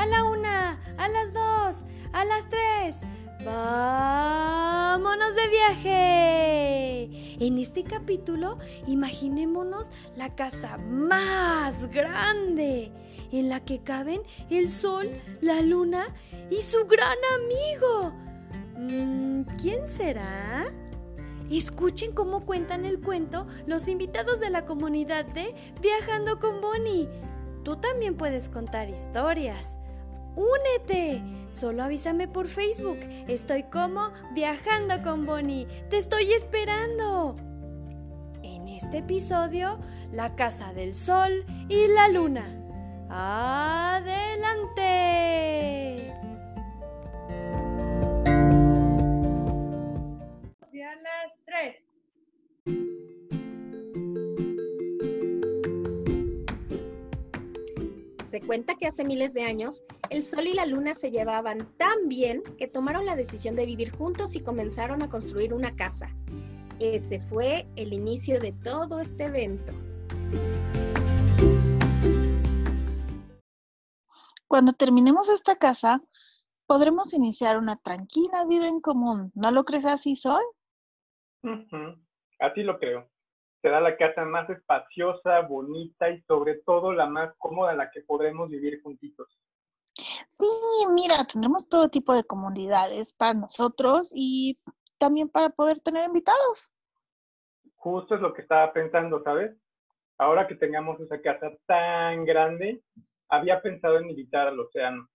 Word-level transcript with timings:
a 0.00 0.06
la 0.06 0.24
una, 0.24 0.80
a 0.96 1.08
las 1.08 1.34
dos, 1.34 1.84
a 2.14 2.24
las 2.24 2.48
tres. 2.48 2.96
¡Vámonos 3.44 5.34
de 5.34 5.48
viaje! 5.48 7.36
En 7.44 7.58
este 7.58 7.84
capítulo, 7.84 8.58
imaginémonos 8.86 9.90
la 10.16 10.34
casa 10.34 10.78
más 10.78 11.90
grande, 11.90 12.92
en 13.30 13.50
la 13.50 13.60
que 13.60 13.82
caben 13.82 14.22
el 14.48 14.70
sol, 14.70 15.10
la 15.42 15.60
luna 15.60 16.14
y 16.50 16.62
su 16.62 16.86
gran 16.86 17.18
amigo. 17.36 18.14
Mm, 18.78 19.42
¿Quién 19.60 19.86
será? 19.86 20.72
Escuchen 21.50 22.12
cómo 22.12 22.46
cuentan 22.46 22.86
el 22.86 23.00
cuento 23.00 23.46
los 23.66 23.86
invitados 23.86 24.40
de 24.40 24.48
la 24.48 24.64
comunidad 24.64 25.26
de 25.26 25.54
Viajando 25.82 26.38
con 26.38 26.62
Bonnie. 26.62 27.06
Tú 27.64 27.76
también 27.76 28.16
puedes 28.16 28.48
contar 28.48 28.88
historias. 28.88 29.76
¡Únete! 30.36 31.22
Solo 31.48 31.82
avísame 31.82 32.28
por 32.28 32.46
Facebook. 32.48 32.98
Estoy 33.26 33.64
como 33.64 34.12
Viajando 34.32 35.02
con 35.02 35.26
Bonnie. 35.26 35.66
Te 35.88 35.98
estoy 35.98 36.32
esperando. 36.32 37.34
En 38.42 38.68
este 38.68 38.98
episodio, 38.98 39.78
la 40.12 40.36
Casa 40.36 40.72
del 40.72 40.94
Sol 40.94 41.44
y 41.68 41.88
la 41.88 42.08
Luna. 42.08 42.56
¡Adelante! 43.08 44.60
Se 58.30 58.40
cuenta 58.40 58.76
que 58.76 58.86
hace 58.86 59.04
miles 59.04 59.34
de 59.34 59.42
años 59.42 59.82
el 60.08 60.22
Sol 60.22 60.46
y 60.46 60.52
la 60.52 60.64
Luna 60.64 60.94
se 60.94 61.10
llevaban 61.10 61.66
tan 61.78 62.06
bien 62.06 62.44
que 62.58 62.68
tomaron 62.68 63.04
la 63.04 63.16
decisión 63.16 63.56
de 63.56 63.66
vivir 63.66 63.90
juntos 63.90 64.36
y 64.36 64.40
comenzaron 64.40 65.02
a 65.02 65.10
construir 65.10 65.52
una 65.52 65.74
casa. 65.74 66.14
Ese 66.78 67.18
fue 67.18 67.66
el 67.74 67.92
inicio 67.92 68.38
de 68.38 68.52
todo 68.52 69.00
este 69.00 69.24
evento. 69.24 69.72
Cuando 74.46 74.74
terminemos 74.74 75.28
esta 75.28 75.56
casa, 75.56 76.00
podremos 76.68 77.12
iniciar 77.12 77.58
una 77.58 77.74
tranquila 77.74 78.44
vida 78.48 78.68
en 78.68 78.80
común. 78.80 79.32
¿No 79.34 79.50
lo 79.50 79.64
crees 79.64 79.86
así, 79.86 80.14
Sol? 80.14 80.44
Así 82.38 82.62
lo 82.62 82.78
creo 82.78 83.09
será 83.62 83.80
la 83.80 83.96
casa 83.96 84.24
más 84.24 84.48
espaciosa, 84.50 85.40
bonita 85.42 86.10
y 86.10 86.20
sobre 86.22 86.56
todo 86.66 86.92
la 86.92 87.06
más 87.06 87.34
cómoda 87.38 87.72
en 87.72 87.78
la 87.78 87.90
que 87.90 88.00
podremos 88.02 88.48
vivir 88.48 88.82
juntitos. 88.82 89.28
Sí, 90.28 90.46
mira, 90.94 91.24
tendremos 91.24 91.68
todo 91.68 91.88
tipo 91.88 92.14
de 92.14 92.24
comunidades 92.24 93.12
para 93.12 93.34
nosotros 93.34 94.12
y 94.14 94.58
también 94.98 95.28
para 95.28 95.50
poder 95.50 95.80
tener 95.80 96.06
invitados. 96.06 96.72
Justo 97.76 98.14
es 98.14 98.20
lo 98.20 98.32
que 98.32 98.42
estaba 98.42 98.72
pensando, 98.72 99.22
¿sabes? 99.22 99.56
Ahora 100.18 100.46
que 100.46 100.54
tengamos 100.54 101.00
esa 101.00 101.20
casa 101.20 101.50
tan 101.66 102.24
grande, 102.24 102.82
había 103.28 103.62
pensado 103.62 103.98
en 103.98 104.10
invitar 104.10 104.48
al 104.48 104.60
océano. 104.60 105.08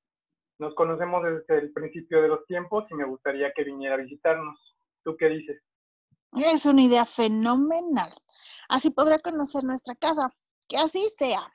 Nos 0.58 0.74
conocemos 0.74 1.24
desde 1.24 1.60
el 1.60 1.74
principio 1.74 2.22
de 2.22 2.30
los 2.30 2.46
tiempos 2.46 2.86
y 2.90 2.96
me 2.96 3.06
gustaría 3.06 3.52
que 3.54 3.64
viniera 3.64 3.96
a 3.96 4.00
visitarnos. 4.00 4.58
¿Tú 5.04 5.16
qué 5.18 5.28
dices? 5.28 5.62
Es 6.36 6.66
una 6.66 6.82
idea 6.82 7.06
fenomenal. 7.06 8.14
Así 8.68 8.90
podrá 8.90 9.20
conocer 9.20 9.64
nuestra 9.64 9.96
casa. 9.96 10.30
Que 10.68 10.78
así 10.78 11.08
sea. 11.10 11.52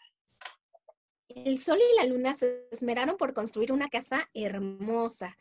El 1.28 1.58
sol 1.58 1.78
y 1.78 1.96
la 1.96 2.06
luna 2.06 2.34
se 2.34 2.68
esmeraron 2.70 3.16
por 3.16 3.34
construir 3.34 3.72
una 3.72 3.88
casa 3.88 4.28
hermosa. 4.34 5.36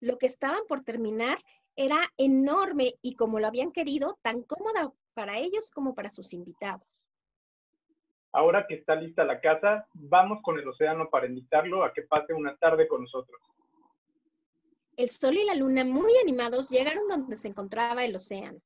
Lo 0.00 0.18
que 0.18 0.26
estaban 0.26 0.60
por 0.68 0.82
terminar 0.82 1.38
era 1.74 1.98
enorme 2.16 2.94
y 3.02 3.14
como 3.14 3.40
lo 3.40 3.46
habían 3.46 3.72
querido, 3.72 4.18
tan 4.22 4.42
cómoda 4.42 4.92
para 5.14 5.38
ellos 5.38 5.70
como 5.70 5.94
para 5.94 6.10
sus 6.10 6.32
invitados. 6.32 6.86
Ahora 8.32 8.66
que 8.68 8.74
está 8.74 8.94
lista 8.94 9.24
la 9.24 9.40
casa, 9.40 9.86
vamos 9.94 10.40
con 10.42 10.58
el 10.58 10.68
océano 10.68 11.08
para 11.10 11.26
invitarlo 11.26 11.82
a 11.82 11.92
que 11.92 12.02
pase 12.02 12.34
una 12.34 12.56
tarde 12.56 12.86
con 12.86 13.02
nosotros. 13.02 13.40
El 14.98 15.08
sol 15.10 15.36
y 15.36 15.44
la 15.44 15.54
luna, 15.54 15.84
muy 15.84 16.10
animados, 16.20 16.70
llegaron 16.70 17.06
donde 17.06 17.36
se 17.36 17.46
encontraba 17.46 18.04
el 18.04 18.16
océano. 18.16 18.58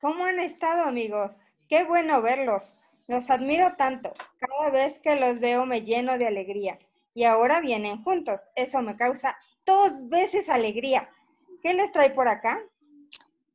¿Cómo 0.00 0.24
han 0.24 0.38
estado, 0.38 0.84
amigos? 0.84 1.32
Qué 1.68 1.82
bueno 1.82 2.22
verlos. 2.22 2.76
Los 3.08 3.28
admiro 3.28 3.74
tanto. 3.76 4.12
Cada 4.38 4.70
vez 4.70 5.00
que 5.00 5.16
los 5.16 5.40
veo 5.40 5.66
me 5.66 5.80
lleno 5.80 6.16
de 6.16 6.28
alegría. 6.28 6.78
Y 7.12 7.24
ahora 7.24 7.60
vienen 7.60 8.04
juntos. 8.04 8.40
Eso 8.54 8.82
me 8.82 8.96
causa 8.96 9.36
dos 9.66 10.08
veces 10.08 10.48
alegría. 10.48 11.10
¿Qué 11.60 11.74
les 11.74 11.90
trae 11.90 12.10
por 12.10 12.28
acá? 12.28 12.62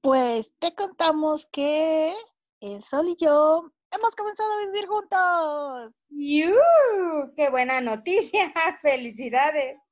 Pues 0.01 0.53
te 0.59 0.75
contamos 0.75 1.45
que 1.45 2.13
el 2.59 2.81
sol 2.81 3.07
y 3.07 3.15
yo 3.15 3.71
hemos 3.97 4.13
comenzado 4.13 4.51
a 4.51 4.65
vivir 4.65 4.87
juntos. 4.87 6.05
¡Yuuu! 6.09 7.33
¡Qué 7.33 7.49
buena 7.49 7.79
noticia! 7.79 8.53
¡Felicidades! 8.81 9.86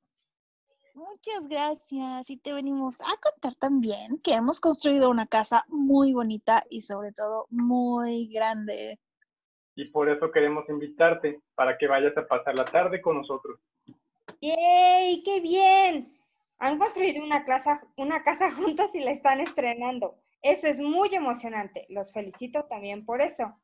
Muchas 0.96 1.46
gracias. 1.46 2.30
Y 2.30 2.38
te 2.38 2.54
venimos 2.54 3.02
a 3.02 3.14
contar 3.20 3.54
también 3.56 4.18
que 4.24 4.32
hemos 4.32 4.62
construido 4.62 5.10
una 5.10 5.26
casa 5.26 5.66
muy 5.68 6.14
bonita 6.14 6.64
y 6.70 6.80
sobre 6.80 7.12
todo 7.12 7.46
muy 7.50 8.28
grande. 8.28 8.98
Y 9.74 9.90
por 9.90 10.08
eso 10.08 10.30
queremos 10.30 10.66
invitarte 10.70 11.42
para 11.54 11.76
que 11.76 11.86
vayas 11.86 12.16
a 12.16 12.26
pasar 12.26 12.56
la 12.56 12.64
tarde 12.64 13.02
con 13.02 13.18
nosotros. 13.18 13.60
¡Yay! 14.40 15.22
¡Qué 15.22 15.40
bien! 15.40 16.16
Han 16.60 16.78
construido 16.78 17.22
una 17.22 17.44
casa, 17.44 17.82
una 17.98 18.24
casa 18.24 18.50
juntos 18.56 18.94
y 18.94 19.00
la 19.00 19.10
están 19.10 19.40
estrenando. 19.40 20.16
Eso 20.40 20.66
es 20.66 20.78
muy 20.80 21.14
emocionante. 21.14 21.84
Los 21.90 22.14
felicito 22.14 22.64
también 22.70 23.04
por 23.04 23.20
eso. 23.20 23.54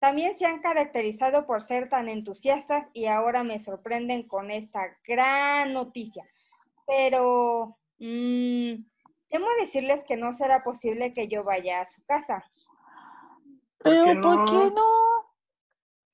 También 0.00 0.36
se 0.36 0.44
han 0.44 0.60
caracterizado 0.60 1.46
por 1.46 1.62
ser 1.62 1.88
tan 1.88 2.10
entusiastas 2.10 2.88
y 2.92 3.06
ahora 3.06 3.42
me 3.42 3.58
sorprenden 3.58 4.28
con 4.28 4.50
esta 4.50 4.98
gran 5.06 5.72
noticia 5.72 6.26
pero 6.88 7.78
mmm, 7.98 8.72
temo 9.28 9.46
decirles 9.60 10.02
que 10.08 10.16
no 10.16 10.32
será 10.32 10.64
posible 10.64 11.12
que 11.12 11.28
yo 11.28 11.44
vaya 11.44 11.82
a 11.82 11.86
su 11.86 12.02
casa. 12.06 12.50
¿Pero 13.78 14.20
por 14.22 14.44
qué 14.46 14.74
no? 14.74 14.82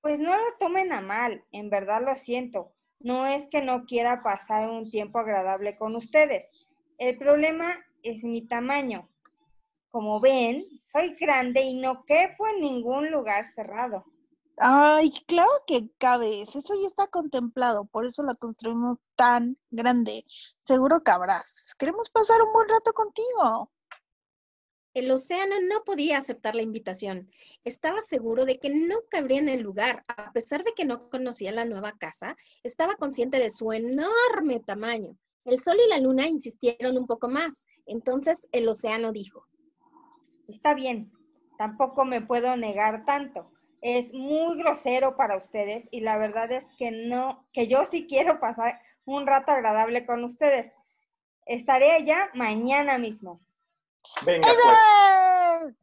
Pues 0.03 0.19
no 0.19 0.37
lo 0.37 0.45
tomen 0.59 0.93
a 0.93 1.01
mal, 1.01 1.45
en 1.53 1.71
verdad 1.71 2.03
lo 2.05 2.15
siento. 2.17 2.73
No 2.99 3.27
es 3.27 3.47
que 3.47 3.63
no 3.63 3.85
quiera 3.85 4.21
pasar 4.23 4.69
un 4.69 4.91
tiempo 4.91 5.21
agradable 5.21 5.77
con 5.79 5.95
ustedes. 5.95 6.51
El 6.99 7.17
problema 7.19 7.73
es 8.03 8.25
mi 8.25 8.47
tamaño. 8.47 9.09
Como 9.91 10.21
ven, 10.21 10.67
soy 10.81 11.15
grande 11.15 11.63
y 11.63 11.75
no 11.75 12.05
quepo 12.05 12.49
en 12.49 12.61
ningún 12.61 13.11
lugar 13.11 13.49
cerrado. 13.49 14.05
Ay, 14.57 15.11
claro 15.27 15.51
que 15.67 15.91
cabe, 15.99 16.43
eso 16.43 16.61
ya 16.81 16.87
está 16.87 17.09
contemplado, 17.09 17.87
por 17.87 18.07
eso 18.07 18.23
la 18.23 18.37
construimos 18.37 19.01
tan 19.17 19.59
grande. 19.71 20.25
Seguro 20.63 21.03
cabrás. 21.03 21.75
Queremos 21.77 22.09
pasar 22.11 22.41
un 22.41 22.53
buen 22.53 22.69
rato 22.69 22.93
contigo. 22.93 23.73
El 24.95 25.11
océano 25.11 25.57
no 25.69 25.83
podía 25.83 26.19
aceptar 26.19 26.55
la 26.55 26.63
invitación. 26.63 27.29
Estaba 27.65 28.01
seguro 28.01 28.45
de 28.45 28.61
que 28.61 28.71
no 28.71 28.99
cabría 29.11 29.41
en 29.41 29.49
el 29.49 29.61
lugar. 29.61 30.05
A 30.07 30.31
pesar 30.31 30.63
de 30.63 30.73
que 30.73 30.85
no 30.85 31.11
conocía 31.11 31.51
la 31.51 31.65
nueva 31.65 31.99
casa, 31.99 32.37
estaba 32.63 32.95
consciente 32.95 33.39
de 33.39 33.51
su 33.51 33.73
enorme 33.73 34.61
tamaño. 34.65 35.19
El 35.45 35.59
sol 35.59 35.79
y 35.85 35.89
la 35.89 35.99
luna 35.99 36.29
insistieron 36.29 36.97
un 36.97 37.09
poco 37.09 37.29
más. 37.29 37.67
Entonces 37.87 38.49
el 38.53 38.69
océano 38.69 39.11
dijo. 39.11 39.49
Está 40.47 40.75
bien, 40.75 41.11
tampoco 41.59 42.05
me 42.05 42.25
puedo 42.25 42.57
negar 42.57 43.05
tanto 43.05 43.51
es 43.85 44.15
muy 44.15 44.57
grosero 44.57 45.15
para 45.15 45.37
ustedes 45.37 45.87
y 45.91 46.01
la 46.01 46.17
verdad 46.17 46.51
es 46.51 46.65
que 46.79 46.91
no, 46.91 47.47
que 47.53 47.69
yo 47.69 47.85
sí 47.85 48.07
quiero 48.09 48.41
pasar 48.41 48.81
un 49.05 49.27
rato 49.27 49.53
agradable 49.53 50.07
con 50.07 50.25
ustedes. 50.25 50.73
Estaré 51.45 51.93
allá 51.93 52.31
mañana 52.33 52.97
mismo. 52.97 53.43
Venga, 54.25 54.49
pues. 54.49 55.75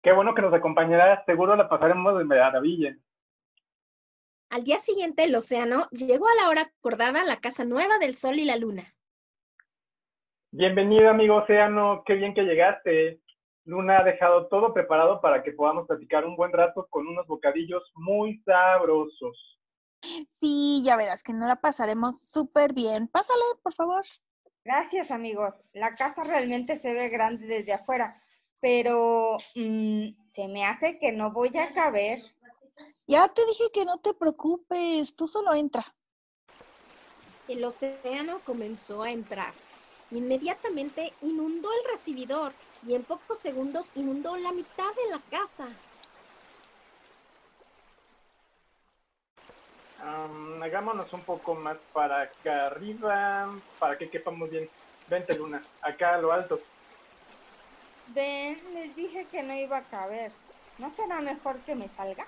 Qué 0.00 0.12
bueno 0.12 0.32
que 0.36 0.42
nos 0.42 0.54
acompañarás. 0.54 1.24
Seguro 1.26 1.56
la 1.56 1.68
pasaremos 1.68 2.16
de 2.16 2.24
maravilla. 2.24 2.96
Al 4.50 4.62
día 4.62 4.78
siguiente, 4.78 5.24
el 5.24 5.34
océano 5.34 5.88
llegó 5.90 6.28
a 6.28 6.40
la 6.40 6.48
hora 6.48 6.70
acordada 6.78 7.22
a 7.22 7.26
la 7.26 7.40
casa 7.40 7.64
nueva 7.64 7.98
del 7.98 8.14
sol 8.14 8.38
y 8.38 8.44
la 8.44 8.56
luna. 8.56 8.84
Bienvenido, 10.52 11.10
amigo 11.10 11.34
océano. 11.34 12.04
Qué 12.06 12.14
bien 12.14 12.32
que 12.32 12.42
llegaste. 12.42 13.23
Luna 13.64 14.00
ha 14.00 14.04
dejado 14.04 14.48
todo 14.48 14.74
preparado 14.74 15.20
para 15.20 15.42
que 15.42 15.52
podamos 15.52 15.86
platicar 15.86 16.24
un 16.26 16.36
buen 16.36 16.52
rato 16.52 16.86
con 16.90 17.06
unos 17.06 17.26
bocadillos 17.26 17.82
muy 17.94 18.42
sabrosos. 18.44 19.58
Sí, 20.30 20.82
ya 20.84 20.96
verás 20.96 21.22
que 21.22 21.32
no 21.32 21.46
la 21.46 21.56
pasaremos 21.56 22.20
súper 22.20 22.74
bien. 22.74 23.08
Pásale, 23.08 23.42
por 23.62 23.74
favor. 23.74 24.04
Gracias, 24.64 25.10
amigos. 25.10 25.54
La 25.72 25.94
casa 25.94 26.24
realmente 26.24 26.78
se 26.78 26.92
ve 26.92 27.08
grande 27.08 27.46
desde 27.46 27.72
afuera, 27.72 28.22
pero 28.60 29.38
mm, 29.54 30.08
se 30.30 30.48
me 30.48 30.66
hace 30.66 30.98
que 30.98 31.12
no 31.12 31.32
voy 31.32 31.56
a 31.56 31.72
caber. 31.72 32.20
Ya 33.06 33.28
te 33.28 33.44
dije 33.46 33.64
que 33.72 33.84
no 33.84 33.98
te 33.98 34.14
preocupes, 34.14 35.14
tú 35.16 35.26
solo 35.28 35.54
entra. 35.54 35.94
El 37.48 37.62
océano 37.64 38.40
comenzó 38.44 39.02
a 39.02 39.10
entrar. 39.10 39.52
Inmediatamente 40.10 41.12
inundó 41.22 41.70
el 41.72 41.90
recibidor 41.90 42.52
y 42.86 42.94
en 42.94 43.04
pocos 43.04 43.38
segundos 43.38 43.92
inundó 43.94 44.36
la 44.36 44.52
mitad 44.52 44.92
de 44.94 45.10
la 45.10 45.20
casa. 45.30 45.66
Am, 50.02 50.62
hagámonos 50.62 51.12
un 51.12 51.22
poco 51.22 51.54
más 51.54 51.78
para 51.92 52.22
acá 52.22 52.66
arriba, 52.66 53.48
para 53.78 53.96
que 53.96 54.10
quepamos 54.10 54.50
bien. 54.50 54.68
Vente, 55.08 55.36
Luna, 55.36 55.62
acá 55.80 56.14
a 56.14 56.18
lo 56.18 56.32
alto. 56.32 56.60
Ven, 58.08 58.60
les 58.74 58.94
dije 58.94 59.26
que 59.30 59.42
no 59.42 59.54
iba 59.54 59.78
a 59.78 59.84
caber. 59.84 60.30
¿No 60.78 60.90
será 60.90 61.20
mejor 61.20 61.58
que 61.60 61.74
me 61.74 61.88
salga? 61.88 62.26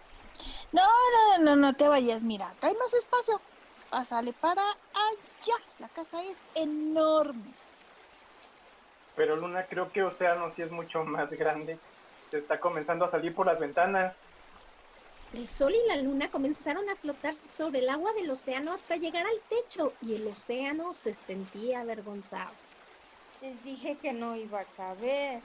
No, 0.72 0.82
no, 0.82 1.44
no, 1.44 1.56
no 1.56 1.74
te 1.74 1.88
vayas, 1.88 2.22
mira, 2.22 2.48
acá 2.48 2.68
hay 2.68 2.74
más 2.76 2.92
espacio. 2.94 3.40
Pásale 3.90 4.32
para 4.32 4.62
allá. 4.62 5.56
La 5.78 5.88
casa 5.88 6.22
es 6.22 6.44
enorme. 6.54 7.54
Pero 9.16 9.34
Luna, 9.36 9.66
creo 9.66 9.90
que 9.90 10.02
Océano 10.02 10.52
sí 10.54 10.62
es 10.62 10.70
mucho 10.70 11.02
más 11.04 11.30
grande. 11.30 11.78
Se 12.30 12.38
está 12.38 12.60
comenzando 12.60 13.06
a 13.06 13.10
salir 13.10 13.34
por 13.34 13.46
las 13.46 13.58
ventanas. 13.58 14.14
El 15.32 15.46
sol 15.46 15.74
y 15.74 15.88
la 15.88 15.96
luna 15.96 16.30
comenzaron 16.30 16.88
a 16.88 16.96
flotar 16.96 17.34
sobre 17.42 17.80
el 17.80 17.88
agua 17.88 18.12
del 18.12 18.30
océano 18.30 18.72
hasta 18.72 18.96
llegar 18.96 19.26
al 19.26 19.40
techo 19.48 19.92
y 20.00 20.14
el 20.14 20.26
océano 20.28 20.94
se 20.94 21.14
sentía 21.14 21.80
avergonzado. 21.80 22.52
Les 23.42 23.62
dije 23.64 23.98
que 24.00 24.12
no 24.12 24.36
iba 24.36 24.60
a 24.60 24.64
caber. 24.64 25.40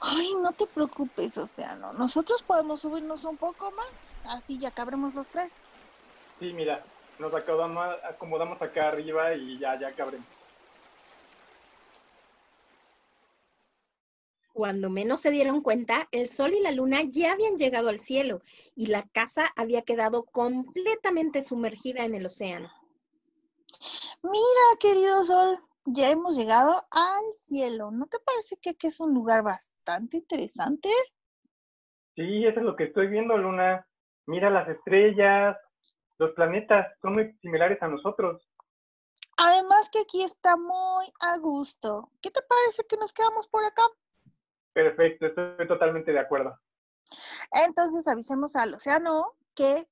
Ay, 0.00 0.34
no 0.42 0.50
te 0.52 0.66
preocupes, 0.66 1.36
Océano. 1.38 1.92
Nosotros 1.92 2.42
podemos 2.42 2.80
subirnos 2.80 3.24
un 3.24 3.36
poco 3.36 3.70
más. 3.72 4.08
Así 4.24 4.58
ya 4.58 4.70
cabremos 4.70 5.14
los 5.14 5.28
tres. 5.28 5.58
Sí, 6.40 6.52
mira, 6.52 6.82
nos 7.18 7.32
acomodamos, 7.32 7.96
acomodamos 8.02 8.60
acá 8.60 8.88
arriba 8.88 9.34
y 9.34 9.58
ya, 9.58 9.78
ya 9.78 9.92
cabremos. 9.92 10.26
Cuando 14.56 14.88
menos 14.88 15.20
se 15.20 15.30
dieron 15.30 15.60
cuenta, 15.60 16.08
el 16.12 16.28
sol 16.28 16.54
y 16.54 16.60
la 16.60 16.72
luna 16.72 17.02
ya 17.02 17.34
habían 17.34 17.58
llegado 17.58 17.90
al 17.90 18.00
cielo 18.00 18.40
y 18.74 18.86
la 18.86 19.02
casa 19.02 19.52
había 19.54 19.82
quedado 19.82 20.24
completamente 20.24 21.42
sumergida 21.42 22.06
en 22.06 22.14
el 22.14 22.24
océano. 22.24 22.70
Mira, 24.22 24.78
querido 24.80 25.22
Sol, 25.24 25.58
ya 25.84 26.08
hemos 26.08 26.38
llegado 26.38 26.86
al 26.90 27.34
cielo. 27.34 27.90
¿No 27.90 28.06
te 28.06 28.18
parece 28.18 28.56
que 28.56 28.70
aquí 28.70 28.86
es 28.86 28.98
un 28.98 29.12
lugar 29.12 29.42
bastante 29.42 30.16
interesante? 30.16 30.88
Sí, 32.14 32.46
eso 32.46 32.60
es 32.60 32.64
lo 32.64 32.76
que 32.76 32.84
estoy 32.84 33.08
viendo, 33.08 33.36
Luna. 33.36 33.86
Mira 34.24 34.48
las 34.48 34.66
estrellas, 34.70 35.54
los 36.16 36.30
planetas, 36.30 36.86
son 37.02 37.12
muy 37.12 37.30
similares 37.42 37.82
a 37.82 37.88
nosotros. 37.88 38.48
Además 39.36 39.90
que 39.90 39.98
aquí 39.98 40.22
está 40.22 40.56
muy 40.56 41.12
a 41.20 41.36
gusto. 41.36 42.10
¿Qué 42.22 42.30
te 42.30 42.40
parece 42.40 42.84
que 42.88 42.96
nos 42.96 43.12
quedamos 43.12 43.48
por 43.48 43.62
acá? 43.62 43.82
Perfecto, 44.76 45.24
estoy 45.24 45.66
totalmente 45.66 46.12
de 46.12 46.18
acuerdo. 46.18 46.54
Entonces 47.66 48.06
avisemos 48.08 48.56
al 48.56 48.74
océano 48.74 49.32
que 49.54 49.88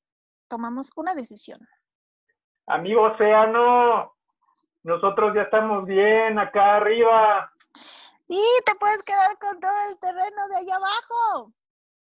tomamos 0.47 0.91
una 0.95 1.15
decisión. 1.15 1.59
Amigo 2.67 3.05
Océano, 3.05 4.15
nosotros 4.83 5.35
ya 5.35 5.45
estamos 5.45 5.87
bien 5.87 6.39
acá 6.39 6.77
arriba. 6.77 7.51
Sí, 8.27 8.43
te 8.67 8.75
puedes 8.75 9.03
quedar 9.05 9.39
con 9.39 9.59
todo 9.59 9.73
el 9.89 9.99
terreno 9.99 10.49
de 10.51 10.57
allá 10.59 10.77
abajo. 10.77 11.55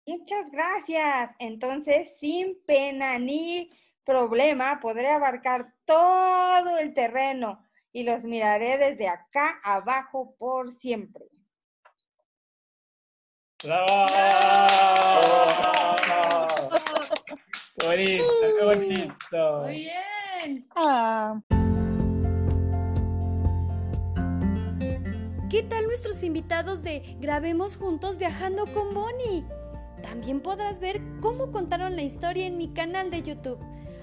Muchas 0.07 0.49
gracias. 0.49 1.35
Entonces, 1.39 2.17
sin 2.21 2.63
pena 2.65 3.19
ni 3.19 3.69
problema, 4.05 4.79
podré 4.79 5.09
abarcar 5.09 5.73
todo 5.83 6.77
el 6.77 6.93
terreno 6.93 7.61
y 7.91 8.03
los 8.03 8.23
miraré 8.23 8.77
desde 8.77 9.09
acá 9.09 9.59
abajo 9.65 10.33
por 10.39 10.71
siempre. 10.71 11.25
¡Bravo! 13.61 14.05
¡Qué 17.77 17.87
bonito, 17.87 18.23
qué 18.57 18.65
bonito! 18.65 19.61
Muy 19.63 19.75
bien. 19.75 20.67
Ah, 20.75 21.41
¿Qué 25.49 25.63
tal 25.63 25.87
nuestros 25.87 26.23
invitados 26.23 26.83
de 26.83 27.17
Grabemos 27.19 27.75
Juntos 27.75 28.17
Viajando 28.17 28.65
con 28.67 28.93
Bonnie? 28.93 29.43
También 30.03 30.39
podrás 30.39 30.79
ver 30.79 31.01
cómo 31.19 31.51
contaron 31.51 31.97
la 31.97 32.03
historia 32.03 32.45
en 32.45 32.57
mi 32.57 32.69
canal 32.69 33.11
de 33.11 33.23
YouTube. 33.23 33.59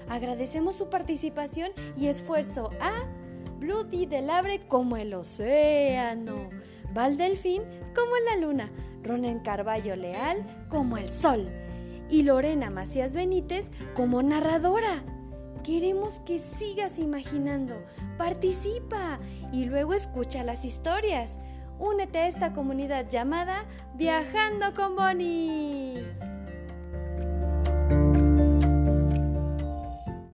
Agradecemos 0.07 0.75
su 0.75 0.89
participación 0.89 1.71
y 1.97 2.09
esfuerzo 2.09 2.69
a 2.79 2.91
Blue 3.57 3.83
D 3.83 4.05
del 4.05 4.29
Abre 4.29 4.67
como 4.67 4.97
el 4.97 5.15
océano, 5.15 6.51
Val 6.93 7.17
Delfín 7.17 7.63
como 7.95 8.15
la 8.17 8.37
luna, 8.37 8.71
Ronen 9.03 9.39
Carballo 9.39 9.95
Leal 9.95 10.45
como 10.69 10.97
el 10.97 11.09
sol 11.09 11.49
y 12.09 12.23
Lorena 12.23 12.69
Macías 12.69 13.13
Benítez 13.13 13.71
como 13.93 14.23
narradora. 14.23 15.03
Queremos 15.63 16.19
que 16.21 16.39
sigas 16.39 16.97
imaginando, 16.97 17.75
participa 18.17 19.19
y 19.51 19.65
luego 19.65 19.93
escucha 19.93 20.43
las 20.43 20.63
historias. 20.63 21.37
Únete 21.79 22.19
a 22.19 22.27
esta 22.27 22.53
comunidad 22.53 23.07
llamada 23.09 23.65
Viajando 23.95 24.73
con 24.73 24.95
Bonnie. 24.95 26.03